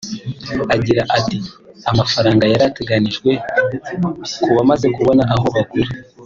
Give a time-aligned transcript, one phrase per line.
[0.75, 1.37] Agira ati
[1.91, 3.29] “Amafaranga yarateganyijwe
[4.43, 5.91] ku bamaze kubona aho bagura